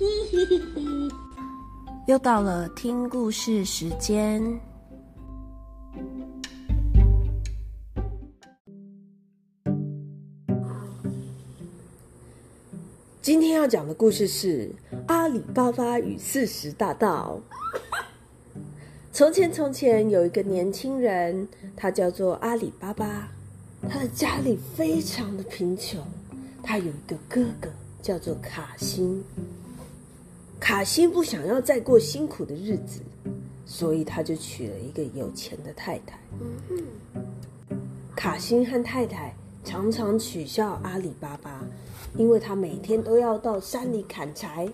[2.06, 4.42] 又到了听故事时间。
[13.20, 14.74] 今天要讲的故事是
[15.06, 17.38] 《阿里巴巴与四十大盗》。
[19.12, 21.46] 从前，从前有一个年轻人，
[21.76, 23.28] 他叫做阿里巴巴。
[23.88, 26.02] 他的家里非常的贫穷，
[26.62, 27.68] 他有一个哥哥
[28.00, 29.22] 叫做卡辛。
[30.60, 33.00] 卡辛不想要再过辛苦的日子，
[33.64, 36.20] 所以他就娶了一个有钱的太太。
[38.14, 41.64] 卡辛和太太常常取笑阿里巴巴，
[42.14, 44.68] 因为他每天都要到山里砍柴，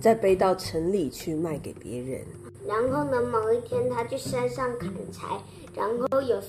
[0.00, 2.20] 再背到城里去卖给别人。
[2.66, 5.40] 然后呢，某一天他去山上砍柴，
[5.74, 6.42] 然后有。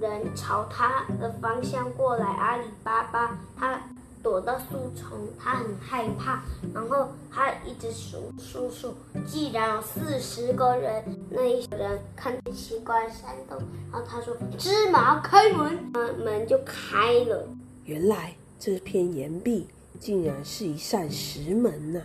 [0.00, 3.78] 人朝他的方向过来，阿里巴巴他
[4.22, 6.42] 躲到树丛，他很害怕，
[6.74, 8.94] 然后他一直数数数，
[9.26, 13.58] 既然有四十个人，那一人看见奇怪山洞，
[13.92, 17.46] 然后他说：“芝麻开门。”门门就开了。
[17.84, 22.00] 原来这片岩壁竟然是一扇石门呐！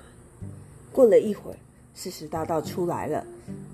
[0.91, 1.57] 过了一会儿，
[1.93, 3.25] 四十大盗出来了，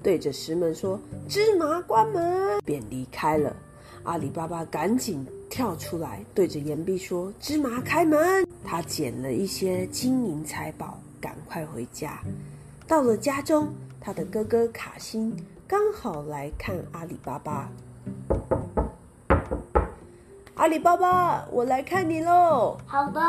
[0.03, 3.55] 对着石门说：“芝麻关门。”便离开了。
[4.03, 12.19] 阿里巴巴赶紧跳出来，对着岩壁说：“芝麻开门！”他捡了一些金银财宝，赶快回家。
[12.87, 15.35] 到了家中，他的哥哥卡辛
[15.67, 17.69] 刚好来看阿里巴巴。
[20.55, 22.77] 阿里巴巴，我来看你喽！
[22.87, 23.21] 好的。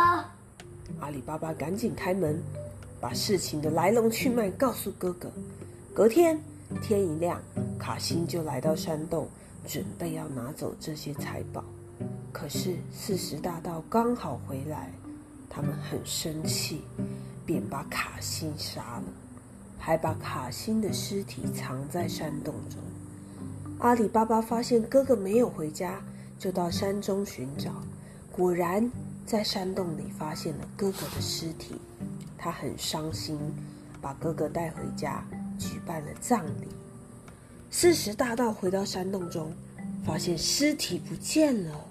[1.00, 2.42] 阿里巴巴赶紧开门，
[2.98, 5.30] 把事情的来龙去脉告诉哥哥。
[5.92, 6.40] 隔天
[6.80, 7.38] 天一亮，
[7.78, 9.28] 卡辛就来到山洞。
[9.66, 11.64] 准备要拿走这些财宝，
[12.32, 14.90] 可是四十大盗刚好回来，
[15.48, 16.82] 他们很生气，
[17.46, 19.04] 便把卡辛杀了，
[19.78, 22.78] 还把卡辛的尸体藏在山洞中。
[23.78, 26.00] 阿里巴巴发现哥哥没有回家，
[26.38, 27.70] 就到山中寻找，
[28.30, 28.90] 果然
[29.24, 31.76] 在山洞里发现了哥哥的尸体，
[32.36, 33.38] 他很伤心，
[34.00, 35.24] 把哥哥带回家，
[35.58, 36.68] 举办了葬礼。
[37.74, 39.50] 四十大盗回到山洞中，
[40.04, 41.86] 发现尸体不见了。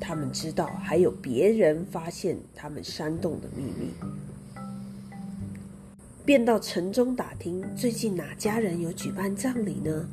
[0.00, 3.92] 他们知道还有别人发现他们山洞的秘密，
[6.24, 10.08] 便到城中打听最近哪家人有举办葬礼呢？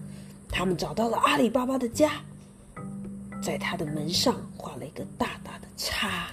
[0.50, 2.22] 他们找到了阿里巴巴的家，
[3.42, 6.30] 在他的门上画了一个大大的叉。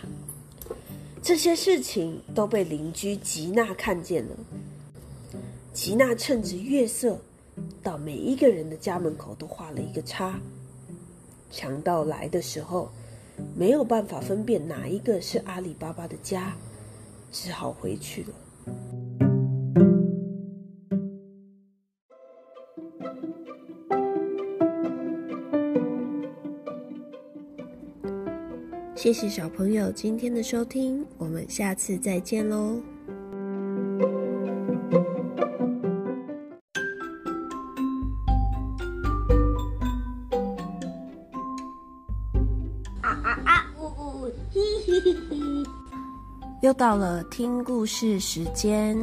[1.23, 4.37] 这些事情都被邻居吉娜看见了。
[5.73, 7.19] 吉娜趁着月色。
[7.83, 10.39] 到每一个人的家门口都画了一个叉。
[11.51, 12.91] 强盗来的时候，
[13.55, 16.57] 没有办法分辨哪一个是阿里巴巴的家，
[17.31, 18.29] 只好回去了。
[28.95, 32.81] 谢谢小朋友今天的收听，我们下次再见喽。
[46.61, 48.97] 又到了听故事时间。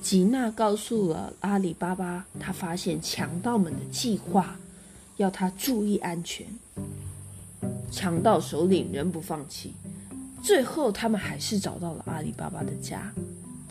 [0.00, 4.54] 吉娜告诉了阿里巴巴，他发现强盗们的计划，
[5.16, 6.46] 要他注意安全。
[7.90, 9.72] 强盗首领仍不放弃，
[10.42, 13.12] 最后他们还是找到了阿里巴巴的家。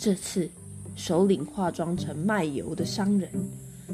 [0.03, 0.49] 这次。
[0.97, 3.29] 首领化妆成卖油的商人，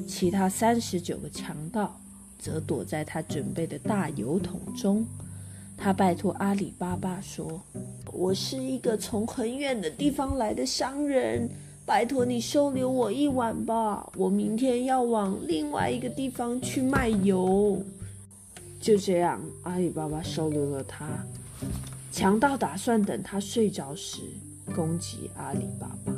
[0.08, 1.96] 其他三十九个强盗
[2.40, 5.06] 则躲在他准备的大油桶中。
[5.78, 7.62] 他拜托阿里巴巴说
[8.12, 11.48] ：“我是一个从很远的地方来的商人，
[11.86, 17.82] 拜托你收留我一晚吧，我明天要往另外一个地方去卖油。”
[18.82, 21.08] 就这样，阿里巴巴收留了他。
[22.12, 24.22] 强盗打算等他睡着时
[24.70, 26.14] 攻击阿里巴巴。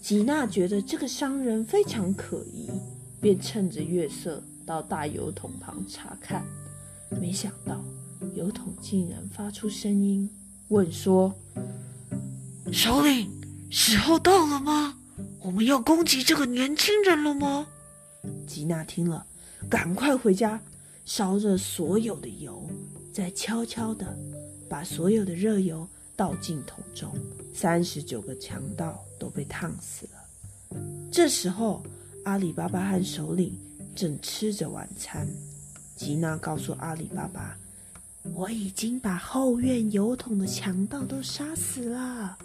[0.00, 2.68] 吉娜觉得这个商人非常可疑，
[3.20, 6.44] 便趁着月色到大油桶旁查看。
[7.20, 7.84] 没想到
[8.34, 10.28] 油桶竟然发出声音，
[10.68, 11.34] 问说
[12.72, 13.30] ：“首领，
[13.68, 14.96] 时候到了吗？
[15.42, 17.66] 我们要攻击这个年轻人了吗？”
[18.46, 19.26] 吉娜听了，
[19.68, 20.60] 赶快回家
[21.04, 22.68] 烧热所有的油，
[23.12, 24.16] 再悄悄地
[24.68, 25.86] 把所有的热油
[26.20, 27.10] 倒进桶中，
[27.54, 30.78] 三十九个强盗都被烫死了。
[31.10, 31.82] 这时候，
[32.26, 33.58] 阿里巴巴和首领
[33.96, 35.26] 正吃着晚餐。
[35.96, 37.56] 吉娜告诉阿里巴巴
[38.36, 42.36] ：“我已经把后院油桶的强盗都杀死了。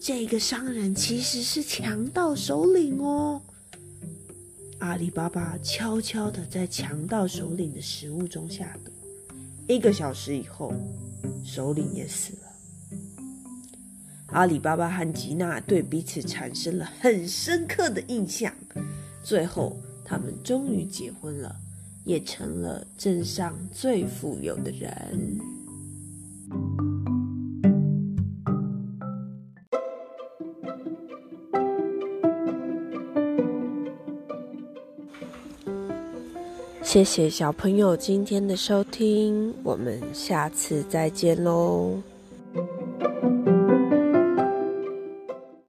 [0.00, 3.42] 这个商人其实是强盗首领哦。”
[4.78, 8.92] 阿里巴巴悄悄地在强盗首领的食物中下毒。
[9.66, 10.72] 一个小时以后，
[11.44, 12.49] 首领也死了。
[14.32, 18.52] 阿里巴巴和吉娜对彼此产生了很深刻的印象。
[19.22, 21.56] 最后，他们终于结婚了。
[22.02, 25.38] 也成了镇上最富有的人。
[36.82, 42.02] 谢谢小朋友今天的收听，我们下次再见喽。